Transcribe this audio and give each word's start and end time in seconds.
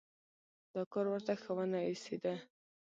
دا 0.73 0.81
کار 0.91 1.05
ورته 1.09 1.33
شه 1.41 1.51
ونه 1.57 1.79
ایسېده. 1.89 2.35